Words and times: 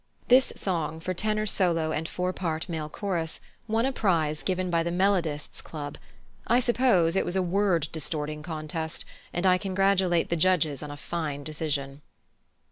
This 0.29 0.51
song, 0.55 0.99
for 0.99 1.13
tenor 1.13 1.45
solo 1.45 1.91
and 1.91 2.09
four 2.09 2.33
part 2.33 2.67
male 2.67 2.89
chorus, 2.89 3.39
won 3.67 3.85
a 3.85 3.91
prize 3.91 4.41
given 4.41 4.71
by 4.71 4.81
the 4.81 4.89
Melodists' 4.91 5.61
Club. 5.61 5.99
I 6.47 6.59
suppose 6.59 7.15
it 7.15 7.23
was 7.23 7.35
a 7.35 7.43
word 7.43 7.87
distorting 7.91 8.41
contest, 8.41 9.05
and 9.31 9.45
I 9.45 9.59
congratulate 9.59 10.31
the 10.31 10.35
judges 10.35 10.81
on 10.81 10.89
a 10.89 10.97
fine 10.97 11.43
decision. 11.43 12.01